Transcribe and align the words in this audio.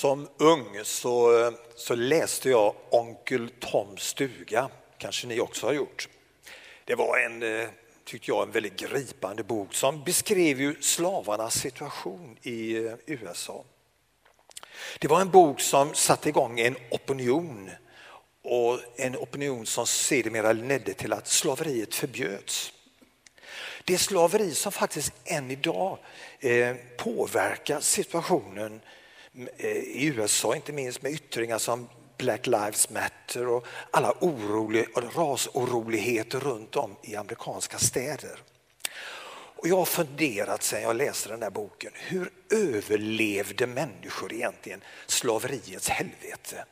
Som 0.00 0.28
ung 0.38 0.80
så, 0.84 1.52
så 1.76 1.94
läste 1.94 2.50
jag 2.50 2.74
Onkel 2.90 3.50
Toms 3.60 4.02
stuga, 4.02 4.68
kanske 4.98 5.26
ni 5.26 5.40
också 5.40 5.66
har 5.66 5.72
gjort. 5.72 6.08
Det 6.84 6.94
var 6.94 7.18
en, 7.18 7.42
eh, 7.42 7.68
tyckte 8.04 8.30
jag, 8.30 8.42
en 8.42 8.50
väldigt 8.50 8.76
gripande 8.76 9.42
bok 9.42 9.74
som 9.74 10.04
beskrev 10.04 10.60
ju 10.60 10.82
slavarnas 10.82 11.54
situation 11.54 12.36
i 12.42 12.76
eh, 12.76 12.92
USA. 13.06 13.64
Det 14.98 15.08
var 15.08 15.20
en 15.20 15.30
bok 15.30 15.60
som 15.60 15.94
satte 15.94 16.28
igång 16.28 16.60
en 16.60 16.76
opinion 16.90 17.70
och 18.42 18.78
en 18.96 19.16
opinion 19.16 19.66
som 19.66 19.86
sedermera 19.86 20.52
ledde 20.52 20.94
till 20.94 21.12
att 21.12 21.28
slaveriet 21.28 21.94
förbjöds. 21.94 22.72
Det 23.84 23.98
slaveri 23.98 24.54
som 24.54 24.72
faktiskt 24.72 25.12
än 25.24 25.50
idag 25.50 25.98
eh, 26.38 26.76
påverkar 26.96 27.80
situationen 27.80 28.80
Eh, 29.56 29.70
i 29.76 30.04
USA, 30.06 30.56
inte 30.56 30.72
minst 30.72 31.02
med 31.02 31.12
yttringar 31.12 31.58
som 31.58 31.88
Black 32.18 32.46
Lives 32.46 32.90
Matter 32.90 33.48
och 33.48 33.66
alla 33.90 34.14
orolig, 34.20 34.86
rasoroligheter 35.16 36.40
runt 36.40 36.76
om 36.76 36.96
i 37.02 37.16
amerikanska 37.16 37.78
städer. 37.78 38.40
Och 39.60 39.68
jag 39.68 39.76
har 39.76 39.84
funderat 39.84 40.62
sedan 40.62 40.82
jag 40.82 40.96
läste 40.96 41.28
den 41.28 41.42
här 41.42 41.50
boken, 41.50 41.92
hur 41.94 42.32
överlevde 42.50 43.66
människor 43.66 44.32
egentligen 44.32 44.80
slaveriets 45.06 45.88
helvete? 45.88 46.64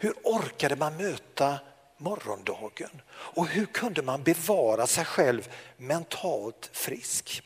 Hur 0.00 0.14
orkade 0.22 0.76
man 0.76 0.96
möta 0.96 1.58
morgondagen? 1.98 3.02
Och 3.10 3.46
hur 3.46 3.66
kunde 3.66 4.02
man 4.02 4.22
bevara 4.22 4.86
sig 4.86 5.04
själv 5.04 5.48
mentalt 5.76 6.70
frisk? 6.72 7.42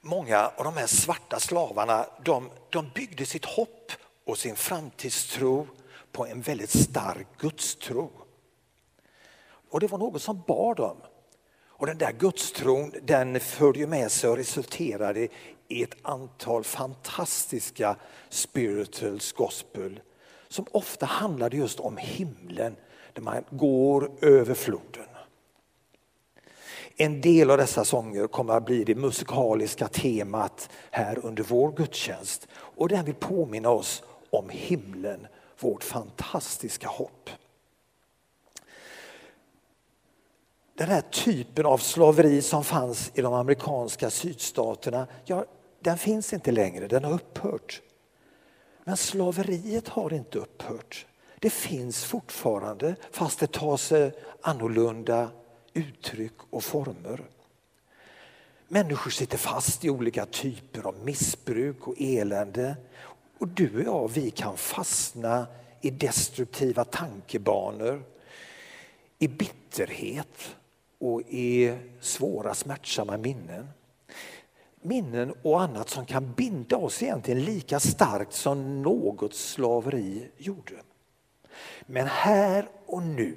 Många 0.00 0.50
av 0.56 0.64
de 0.64 0.76
här 0.76 0.86
svarta 0.86 1.40
slavarna 1.40 2.06
de, 2.24 2.50
de 2.70 2.90
byggde 2.94 3.26
sitt 3.26 3.44
hopp 3.44 3.92
och 4.26 4.38
sin 4.38 4.56
framtidstro 4.56 5.66
på 6.12 6.26
en 6.26 6.40
väldigt 6.40 6.70
stark 6.70 7.26
gudstro. 7.38 8.10
Och 9.70 9.80
det 9.80 9.86
var 9.86 9.98
något 9.98 10.22
som 10.22 10.42
bar 10.46 10.74
dem. 10.74 10.96
Och 11.66 11.86
den 11.86 11.98
där 11.98 12.12
gudstron 12.12 12.92
den 13.02 13.40
förde 13.40 13.86
med 13.86 14.12
sig 14.12 14.30
och 14.30 14.36
resulterade 14.36 15.28
i 15.68 15.82
ett 15.82 15.96
antal 16.02 16.64
fantastiska 16.64 17.96
spirituals 18.28 19.32
gospel 19.32 20.00
som 20.48 20.66
ofta 20.72 21.06
handlade 21.06 21.56
just 21.56 21.80
om 21.80 21.96
himlen 21.96 22.76
där 23.12 23.22
man 23.22 23.44
går 23.50 24.10
över 24.22 24.54
floden. 24.54 25.09
En 27.00 27.20
del 27.20 27.50
av 27.50 27.58
dessa 27.58 27.84
sånger 27.84 28.26
kommer 28.26 28.54
att 28.54 28.64
bli 28.64 28.84
det 28.84 28.94
musikaliska 28.94 29.88
temat 29.88 30.70
här 30.90 31.26
under 31.26 31.42
vår 31.42 31.72
gudstjänst. 31.72 32.48
Och 32.52 32.88
den 32.88 33.04
vill 33.04 33.14
påminna 33.14 33.70
oss 33.70 34.02
om 34.30 34.48
himlen, 34.48 35.26
vårt 35.60 35.84
fantastiska 35.84 36.88
hopp. 36.88 37.30
Den 40.74 40.88
här 40.88 41.00
typen 41.00 41.66
av 41.66 41.78
slaveri 41.78 42.42
som 42.42 42.64
fanns 42.64 43.10
i 43.14 43.22
de 43.22 43.34
amerikanska 43.34 44.10
sydstaterna, 44.10 45.06
ja, 45.24 45.44
den 45.80 45.98
finns 45.98 46.32
inte 46.32 46.52
längre, 46.52 46.88
den 46.88 47.04
har 47.04 47.12
upphört. 47.12 47.82
Men 48.84 48.96
slaveriet 48.96 49.88
har 49.88 50.12
inte 50.12 50.38
upphört. 50.38 51.06
Det 51.38 51.50
finns 51.50 52.04
fortfarande, 52.04 52.94
fast 53.10 53.40
det 53.40 53.52
tar 53.52 53.76
sig 53.76 54.12
annorlunda 54.40 55.30
uttryck 55.74 56.32
och 56.50 56.64
former. 56.64 57.20
Människor 58.68 59.10
sitter 59.10 59.38
fast 59.38 59.84
i 59.84 59.90
olika 59.90 60.26
typer 60.26 60.82
av 60.82 61.04
missbruk 61.04 61.88
och 61.88 61.94
elände. 61.98 62.76
Och 63.38 63.48
du 63.48 63.76
och 63.76 63.82
jag, 63.82 64.10
vi 64.14 64.30
kan 64.30 64.56
fastna 64.56 65.46
i 65.80 65.90
destruktiva 65.90 66.84
tankebanor, 66.84 68.02
i 69.18 69.28
bitterhet 69.28 70.56
och 70.98 71.22
i 71.28 71.76
svåra 72.00 72.54
smärtsamma 72.54 73.16
minnen. 73.16 73.68
Minnen 74.82 75.34
och 75.42 75.62
annat 75.62 75.88
som 75.88 76.06
kan 76.06 76.32
binda 76.32 76.76
oss 76.76 77.02
egentligen 77.02 77.44
lika 77.44 77.80
starkt 77.80 78.32
som 78.32 78.82
något 78.82 79.34
slaveri 79.34 80.30
gjorde. 80.36 80.74
Men 81.86 82.06
här 82.06 82.68
och 82.86 83.02
nu 83.02 83.36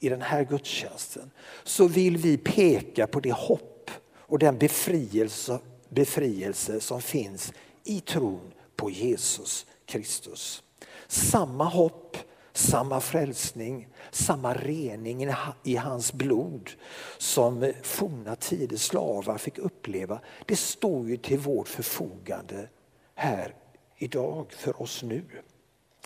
i 0.00 0.08
den 0.08 0.22
här 0.22 0.44
gudstjänsten 0.44 1.30
så 1.64 1.88
vill 1.88 2.16
vi 2.16 2.36
peka 2.36 3.06
på 3.06 3.20
det 3.20 3.32
hopp 3.32 3.90
och 4.16 4.38
den 4.38 4.58
befrielse, 4.58 5.58
befrielse 5.88 6.80
som 6.80 7.02
finns 7.02 7.52
i 7.84 8.00
tron 8.00 8.52
på 8.76 8.90
Jesus 8.90 9.66
Kristus. 9.86 10.62
Samma 11.08 11.64
hopp, 11.64 12.16
samma 12.52 13.00
frälsning, 13.00 13.88
samma 14.10 14.54
rening 14.54 15.28
i 15.64 15.76
hans 15.76 16.12
blod 16.12 16.70
som 17.18 17.72
forna 17.82 18.36
tiders 18.36 18.80
slavar 18.80 19.38
fick 19.38 19.58
uppleva. 19.58 20.20
Det 20.46 20.56
står 20.56 21.08
ju 21.08 21.16
till 21.16 21.38
vårt 21.38 21.68
förfogande 21.68 22.68
här 23.14 23.54
idag 23.96 24.52
för 24.52 24.82
oss 24.82 25.02
nu. 25.02 25.24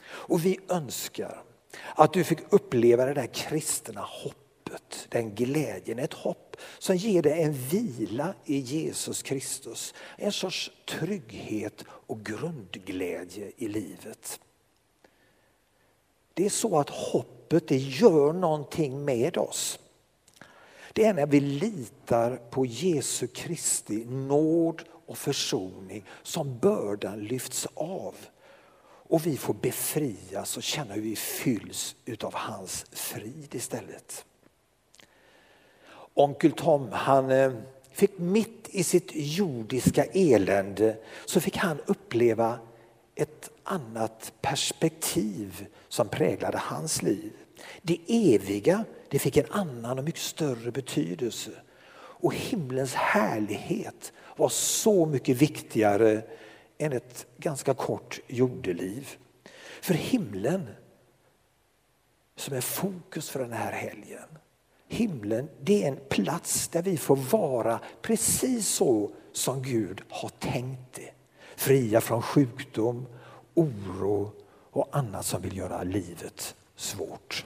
Och 0.04 0.44
vi 0.44 0.58
önskar 0.68 1.42
att 1.94 2.12
du 2.12 2.24
fick 2.24 2.38
uppleva 2.50 3.04
det 3.04 3.14
där 3.14 3.26
kristna 3.26 4.00
hoppet, 4.00 5.06
den 5.08 5.34
glädjen, 5.34 5.98
ett 5.98 6.12
hopp 6.12 6.56
som 6.78 6.96
ger 6.96 7.22
dig 7.22 7.42
en 7.42 7.52
vila 7.52 8.34
i 8.44 8.58
Jesus 8.58 9.22
Kristus. 9.22 9.94
En 10.16 10.32
sorts 10.32 10.70
trygghet 10.88 11.84
och 11.88 12.24
grundglädje 12.24 13.52
i 13.56 13.68
livet. 13.68 14.40
Det 16.34 16.46
är 16.46 16.50
så 16.50 16.78
att 16.78 16.90
hoppet 16.90 17.68
det 17.68 17.76
gör 17.76 18.32
någonting 18.32 19.04
med 19.04 19.36
oss. 19.36 19.78
Det 20.92 21.04
är 21.04 21.14
när 21.14 21.26
vi 21.26 21.40
litar 21.40 22.36
på 22.36 22.66
Jesu 22.66 23.26
Kristi 23.26 24.04
nåd 24.04 24.82
och 25.06 25.18
försoning 25.18 26.04
som 26.22 26.58
bördan 26.58 27.20
lyfts 27.20 27.66
av 27.74 28.14
och 29.14 29.26
vi 29.26 29.36
får 29.36 29.54
befrias 29.54 30.56
och 30.56 30.62
känna 30.62 30.94
hur 30.94 31.02
vi 31.02 31.16
fylls 31.16 31.96
utav 32.04 32.34
hans 32.34 32.86
frid 32.92 33.54
istället. 33.54 34.24
Onkel 36.14 36.52
Tom 36.52 36.88
han 36.92 37.30
eh, 37.30 37.52
fick 37.92 38.18
mitt 38.18 38.68
i 38.70 38.84
sitt 38.84 39.10
jordiska 39.14 40.04
elände 40.04 40.96
så 41.26 41.40
fick 41.40 41.56
han 41.56 41.80
uppleva 41.86 42.58
ett 43.14 43.50
annat 43.62 44.32
perspektiv 44.40 45.66
som 45.88 46.08
präglade 46.08 46.58
hans 46.58 47.02
liv. 47.02 47.32
Det 47.82 47.98
eviga 48.08 48.84
det 49.08 49.18
fick 49.18 49.36
en 49.36 49.50
annan 49.50 49.98
och 49.98 50.04
mycket 50.04 50.20
större 50.20 50.70
betydelse. 50.70 51.50
Och 51.96 52.34
himlens 52.34 52.94
härlighet 52.94 54.12
var 54.36 54.48
så 54.48 55.06
mycket 55.06 55.36
viktigare 55.36 56.22
än 56.78 56.92
ett 56.92 57.26
ganska 57.36 57.74
kort 57.74 58.20
jordeliv. 58.26 59.08
För 59.80 59.94
himlen, 59.94 60.68
som 62.36 62.56
är 62.56 62.60
fokus 62.60 63.30
för 63.30 63.40
den 63.40 63.52
här 63.52 63.72
helgen, 63.72 64.38
himlen 64.88 65.48
det 65.60 65.84
är 65.84 65.88
en 65.88 66.00
plats 66.08 66.68
där 66.68 66.82
vi 66.82 66.96
får 66.96 67.16
vara 67.16 67.80
precis 68.02 68.68
så 68.68 69.10
som 69.32 69.62
Gud 69.62 70.02
har 70.08 70.28
tänkt 70.28 70.92
det. 70.92 71.10
Fria 71.56 72.00
från 72.00 72.22
sjukdom, 72.22 73.06
oro 73.54 74.32
och 74.70 74.88
annat 74.92 75.26
som 75.26 75.42
vill 75.42 75.56
göra 75.56 75.82
livet 75.82 76.54
svårt. 76.76 77.44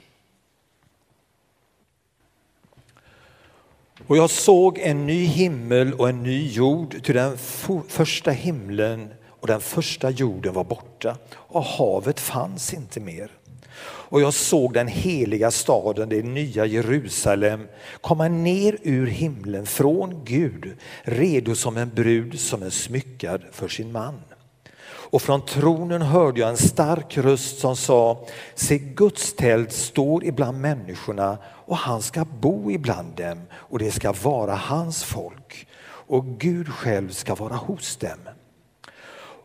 Och 4.07 4.17
jag 4.17 4.29
såg 4.29 4.77
en 4.77 5.07
ny 5.07 5.23
himmel 5.25 5.93
och 5.93 6.09
en 6.09 6.23
ny 6.23 6.47
jord, 6.47 7.03
till 7.03 7.15
den 7.15 7.37
första 7.87 8.31
himlen 8.31 9.13
och 9.39 9.47
den 9.47 9.61
första 9.61 10.09
jorden 10.09 10.53
var 10.53 10.63
borta 10.63 11.17
och 11.33 11.63
havet 11.63 12.19
fanns 12.19 12.73
inte 12.73 12.99
mer. 12.99 13.31
Och 13.81 14.21
jag 14.21 14.33
såg 14.33 14.73
den 14.73 14.87
heliga 14.87 15.51
staden, 15.51 16.09
det 16.09 16.23
nya 16.23 16.65
Jerusalem, 16.65 17.67
komma 18.01 18.27
ner 18.27 18.77
ur 18.81 19.07
himlen 19.07 19.65
från 19.65 20.25
Gud, 20.25 20.77
redo 21.01 21.55
som 21.55 21.77
en 21.77 21.89
brud 21.89 22.39
som 22.39 22.63
är 22.63 22.69
smyckad 22.69 23.41
för 23.51 23.67
sin 23.67 23.91
man. 23.91 24.21
Och 25.11 25.21
från 25.21 25.45
tronen 25.45 26.01
hörde 26.01 26.39
jag 26.39 26.49
en 26.49 26.57
stark 26.57 27.17
röst 27.17 27.59
som 27.59 27.75
sa, 27.75 28.25
se 28.55 28.77
Guds 28.77 29.33
tält 29.33 29.71
står 29.71 30.23
ibland 30.23 30.59
människorna 30.61 31.37
och 31.45 31.77
han 31.77 32.01
ska 32.01 32.25
bo 32.25 32.71
ibland 32.71 33.15
dem 33.15 33.41
och 33.53 33.79
det 33.79 33.91
ska 33.91 34.13
vara 34.23 34.55
hans 34.55 35.03
folk 35.03 35.67
och 35.83 36.25
Gud 36.25 36.69
själv 36.69 37.09
ska 37.09 37.35
vara 37.35 37.55
hos 37.55 37.97
dem 37.97 38.19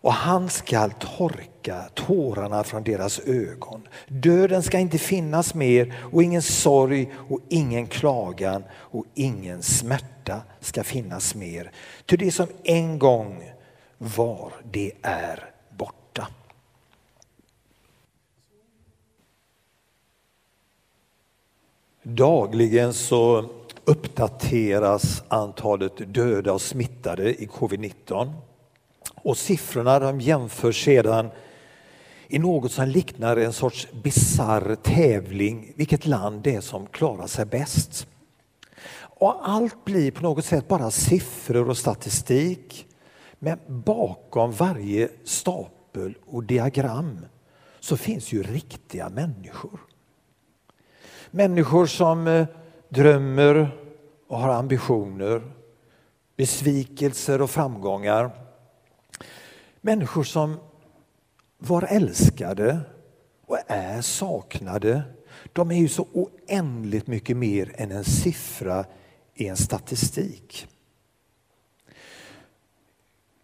och 0.04 0.12
han 0.12 0.50
skall 0.50 0.90
torka 0.90 1.84
tårarna 1.94 2.64
från 2.64 2.82
deras 2.82 3.20
ögon. 3.20 3.88
Döden 4.08 4.62
ska 4.62 4.78
inte 4.78 4.98
finnas 4.98 5.54
mer 5.54 5.94
och 6.12 6.22
ingen 6.22 6.42
sorg 6.42 7.12
och 7.28 7.40
ingen 7.48 7.86
klagan 7.86 8.64
och 8.72 9.04
ingen 9.14 9.62
smärta 9.62 10.42
ska 10.60 10.84
finnas 10.84 11.34
mer. 11.34 11.70
Ty 12.06 12.16
det 12.16 12.32
som 12.32 12.46
en 12.64 12.98
gång 12.98 13.52
var, 13.98 14.52
det 14.72 14.92
är 15.02 15.50
borta. 15.70 16.28
Dagligen 22.02 22.94
så 22.94 23.50
uppdateras 23.84 25.22
antalet 25.28 26.14
döda 26.14 26.52
och 26.52 26.62
smittade 26.62 27.42
i 27.42 27.46
covid-19. 27.46 28.32
Och 29.14 29.36
siffrorna 29.36 29.98
de 29.98 30.20
jämförs 30.20 30.84
sedan 30.84 31.30
i 32.28 32.38
något 32.38 32.72
som 32.72 32.88
liknar 32.88 33.36
en 33.36 33.52
sorts 33.52 33.88
bizarr 33.92 34.76
tävling 34.82 35.72
vilket 35.76 36.06
land 36.06 36.42
det 36.42 36.54
är 36.54 36.60
som 36.60 36.86
klarar 36.86 37.26
sig 37.26 37.44
bäst. 37.44 38.06
Och 38.96 39.48
allt 39.48 39.84
blir 39.84 40.10
på 40.10 40.22
något 40.22 40.44
sätt 40.44 40.68
bara 40.68 40.90
siffror 40.90 41.68
och 41.68 41.76
statistik. 41.76 42.86
Men 43.38 43.58
bakom 43.66 44.52
varje 44.52 45.08
stapel 45.24 46.14
och 46.26 46.44
diagram 46.44 47.18
så 47.80 47.96
finns 47.96 48.32
ju 48.32 48.42
riktiga 48.42 49.08
människor. 49.08 49.80
Människor 51.30 51.86
som 51.86 52.26
eh, 52.26 52.46
drömmer 52.88 53.70
och 54.28 54.38
har 54.38 54.48
ambitioner, 54.48 55.42
besvikelser 56.36 57.42
och 57.42 57.50
framgångar. 57.50 58.30
Människor 59.86 60.24
som 60.24 60.56
var 61.58 61.82
älskade 61.82 62.80
och 63.46 63.58
är 63.66 64.00
saknade. 64.00 65.02
De 65.52 65.70
är 65.70 65.74
ju 65.74 65.88
så 65.88 66.06
oändligt 66.12 67.06
mycket 67.06 67.36
mer 67.36 67.72
än 67.74 67.90
en 67.90 68.04
siffra 68.04 68.84
i 69.34 69.48
en 69.48 69.56
statistik. 69.56 70.66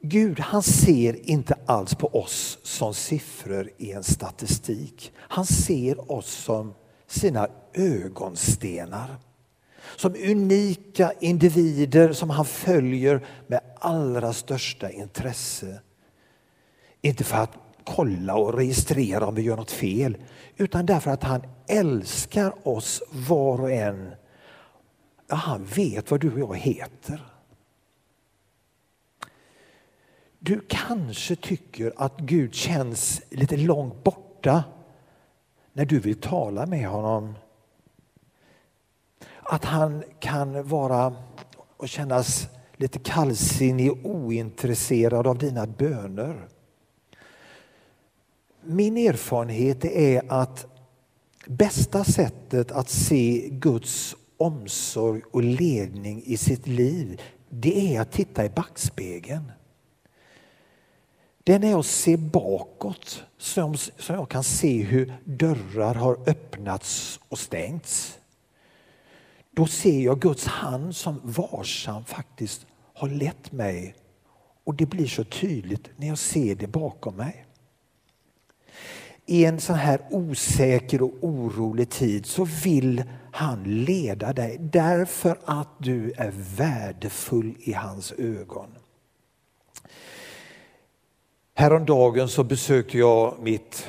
Gud 0.03 0.41
han 0.41 0.63
ser 0.63 1.31
inte 1.31 1.55
alls 1.67 1.95
på 1.95 2.07
oss 2.07 2.59
som 2.63 2.95
siffror 2.95 3.71
i 3.77 3.93
en 3.93 4.05
statistik. 4.05 5.13
Han 5.17 5.47
ser 5.47 6.13
oss 6.13 6.31
som 6.31 6.75
sina 7.07 7.49
ögonstenar. 7.75 9.17
Som 9.97 10.15
unika 10.15 11.13
individer 11.21 12.13
som 12.13 12.31
han 12.31 12.45
följer 12.45 13.27
med 13.47 13.61
allra 13.79 14.33
största 14.33 14.91
intresse. 14.91 15.81
Inte 17.03 17.25
för 17.25 17.37
att 17.37 17.59
kolla 17.85 18.35
och 18.37 18.55
registrera 18.55 19.27
om 19.27 19.35
vi 19.35 19.43
gör 19.43 19.57
något 19.57 19.71
fel 19.71 20.17
utan 20.57 20.87
därför 20.87 21.11
att 21.11 21.23
han 21.23 21.43
älskar 21.67 22.69
oss 22.69 23.03
var 23.11 23.61
och 23.61 23.71
en. 23.71 24.15
Ja, 25.29 25.37
han 25.37 25.65
vet 25.65 26.11
vad 26.11 26.21
du 26.21 26.33
och 26.33 26.39
jag 26.39 26.57
heter. 26.57 27.27
Du 30.39 30.61
kanske 30.69 31.37
tycker 31.37 31.93
att 31.97 32.17
Gud 32.19 32.55
känns 32.55 33.23
lite 33.31 33.57
långt 33.57 34.05
borta 34.05 34.65
när 35.73 35.85
du 35.85 36.01
vill 36.01 36.21
tala 36.21 36.67
med 36.67 36.89
honom. 36.89 37.35
Att 39.43 39.65
han 39.65 40.05
kan 40.21 40.69
vara 40.69 41.17
och 41.77 41.89
kännas 41.89 42.49
lite 42.77 42.99
kallsinnig 42.99 43.93
och 43.93 43.99
ointresserad 44.03 45.27
av 45.27 45.39
dina 45.39 45.67
böner. 45.67 46.49
Min 48.63 48.97
erfarenhet 48.97 49.85
är 49.85 50.23
att 50.29 50.67
bästa 51.47 52.05
sättet 52.05 52.73
att 52.73 52.89
se 52.89 53.49
Guds 53.51 54.17
omsorg 54.37 55.23
och 55.31 55.43
ledning 55.43 56.23
i 56.25 56.37
sitt 56.37 56.67
liv 56.67 57.21
det 57.49 57.97
är 57.97 58.01
att 58.01 58.13
titta 58.13 58.45
i 58.45 58.49
backspegeln. 58.49 59.53
Det 61.45 61.53
är 61.55 61.59
när 61.59 61.71
jag 61.71 61.85
ser 61.85 62.17
bakåt 62.17 63.25
som, 63.39 63.77
som 63.77 64.15
jag 64.15 64.29
kan 64.29 64.45
se 64.45 64.83
hur 64.83 65.15
dörrar 65.25 65.95
har 65.95 66.29
öppnats 66.29 67.21
och 67.29 67.39
stängts. 67.39 68.19
Då 69.51 69.67
ser 69.67 70.01
jag 70.01 70.21
Guds 70.21 70.47
hand 70.47 70.97
som 70.97 71.21
varsam 71.25 72.05
faktiskt 72.05 72.67
har 72.95 73.09
lett 73.09 73.53
mig 73.53 73.95
och 74.65 74.75
det 74.75 74.87
blir 74.87 75.07
så 75.07 75.25
tydligt 75.25 75.91
när 75.97 76.09
jag 76.09 76.19
ser 76.19 76.55
det 76.55 76.67
bakom 76.67 77.17
mig. 77.17 77.47
I 79.27 79.45
en 79.45 79.61
sån 79.61 79.77
här 79.77 80.01
osäker 80.11 81.03
och 81.03 81.15
orolig 81.21 81.91
tid 81.91 82.27
så 82.27 82.45
vill 82.65 83.05
han 83.33 83.63
leda 83.85 84.33
dig 84.33 84.57
därför 84.61 85.39
att 85.45 85.69
du 85.79 86.13
är 86.17 86.33
värdefull 86.57 87.55
i 87.59 87.73
hans 87.73 88.13
ögon. 88.13 88.69
Häromdagen 91.55 92.29
så 92.29 92.45
besökte 92.45 92.99
jag 92.99 93.35
mitt, 93.43 93.87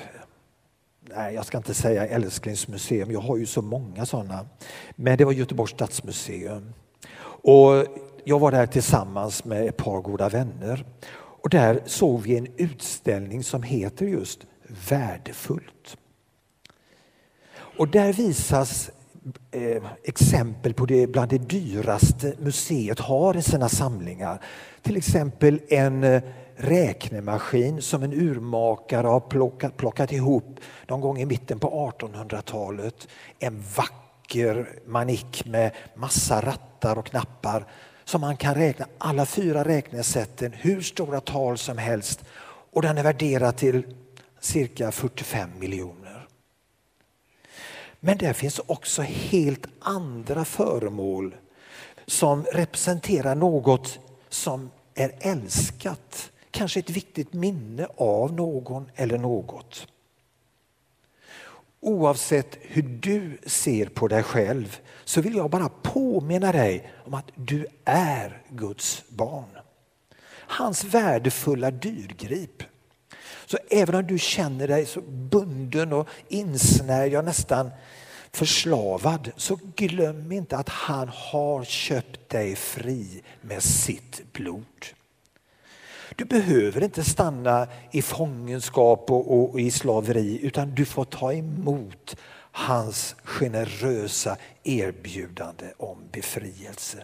nej 1.02 1.34
jag 1.34 1.46
ska 1.46 1.58
inte 1.58 1.74
säga 1.74 2.08
älsklingsmuseum, 2.08 3.12
jag 3.12 3.20
har 3.20 3.38
ju 3.38 3.46
så 3.46 3.62
många 3.62 4.06
sådana. 4.06 4.46
Men 4.96 5.18
det 5.18 5.26
var 5.26 5.32
Göteborgs 5.32 5.72
stadsmuseum. 5.72 6.74
Och 7.44 7.86
jag 8.24 8.40
var 8.40 8.52
där 8.52 8.66
tillsammans 8.66 9.46
med 9.46 9.66
ett 9.68 9.78
par 9.78 10.02
goda 10.02 10.30
vänner. 10.30 10.86
Och 11.14 11.50
där 11.50 11.82
såg 11.86 12.22
vi 12.22 12.38
en 12.38 12.48
utställning 12.58 13.44
som 13.44 13.64
heter 13.64 14.06
just 14.06 14.40
Värdefullt. 14.90 15.98
Och 17.78 17.88
där 17.88 18.14
visas 18.14 18.92
eh, 19.52 19.84
exempel 20.04 20.74
på 20.74 20.86
det 20.86 21.08
bland 21.08 21.30
det 21.30 21.38
dyraste 21.38 22.34
museet 22.40 23.00
har 23.00 23.38
i 23.38 23.42
sina 23.42 23.70
samlingar. 23.70 24.42
Till 24.82 24.98
exempel 24.98 25.62
en 25.70 26.04
eh, 26.04 26.22
räknemaskin 26.56 27.82
som 27.82 28.04
en 28.04 28.14
urmakare 28.14 29.08
har 29.08 29.20
plockat, 29.20 29.78
plockat 29.78 30.12
ihop 30.12 30.60
någon 30.88 31.02
gång 31.02 31.20
i 31.20 31.26
mitten 31.26 31.60
på 31.60 31.92
1800-talet. 32.00 33.08
En 33.40 33.64
vacker 33.78 34.70
manik 34.86 35.46
med 35.46 35.72
massa 35.96 36.42
rattar 36.42 36.98
och 36.98 37.06
knappar 37.06 37.66
som 38.06 38.22
man 38.22 38.38
kan 38.38 38.56
räkna 38.56 38.86
alla 38.98 39.26
fyra 39.26 39.64
räknesätten, 39.64 40.54
hur 40.54 40.82
stora 40.82 41.20
tal 41.20 41.58
som 41.58 41.78
helst 41.78 42.24
och 42.72 42.82
den 42.82 42.98
är 42.98 43.04
värderad 43.04 43.58
till 43.58 43.84
cirka 44.42 44.92
45 44.92 45.60
miljoner. 45.60 46.28
Men 48.00 48.18
där 48.18 48.34
finns 48.34 48.60
också 48.60 49.02
helt 49.02 49.68
andra 49.80 50.46
föremål 50.46 51.36
som 52.06 52.44
representerar 52.44 53.36
något 53.36 54.00
som 54.30 54.72
är 54.94 55.12
älskat 55.20 56.32
kanske 56.52 56.80
ett 56.80 56.90
viktigt 56.90 57.34
minne 57.34 57.88
av 57.98 58.34
någon 58.34 58.90
eller 58.96 59.18
något. 59.18 59.88
Oavsett 61.80 62.58
hur 62.62 62.82
du 62.82 63.38
ser 63.46 63.86
på 63.86 64.08
dig 64.08 64.24
själv 64.24 64.80
så 65.04 65.22
vill 65.22 65.36
jag 65.36 65.50
bara 65.50 65.70
påminna 65.70 66.52
dig 66.52 66.92
om 67.06 67.14
att 67.14 67.32
du 67.36 67.66
är 67.86 68.42
Guds 68.50 69.04
barn. 69.10 69.58
Hans 70.32 70.84
värdefulla 70.84 71.72
dyrgrip. 71.72 72.64
Så 73.52 73.58
även 73.70 73.96
om 73.96 74.08
du 74.08 74.20
känner 74.20 74.68
dig 74.68 74.86
så 74.86 75.02
bunden 75.02 75.94
och 75.94 76.08
insnärjd, 76.28 77.14
ja 77.14 77.22
nästan 77.22 77.72
förslavad, 78.32 79.32
så 79.38 79.60
glöm 79.76 80.32
inte 80.32 80.58
att 80.58 80.70
han 80.70 81.10
har 81.14 81.64
köpt 81.64 82.30
dig 82.30 82.56
fri 82.56 83.22
med 83.42 83.64
sitt 83.64 84.34
blod. 84.34 84.86
Du 86.16 86.26
behöver 86.26 86.84
inte 86.84 87.04
stanna 87.04 87.68
i 87.92 88.02
fångenskap 88.02 89.12
och, 89.12 89.52
och, 89.52 89.60
i 89.60 89.72
slaveri 89.72 90.40
utan 90.42 90.76
du 90.76 90.86
får 90.86 91.06
ta 91.06 91.34
emot 91.34 92.16
hans 92.52 93.16
generösa 93.24 94.38
erbjudande 94.64 95.66
om 95.78 95.98
befrielse. 96.12 97.04